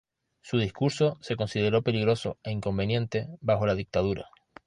[0.41, 4.31] Su discurso se consideró peligroso e inconveniente bajo la dictadura.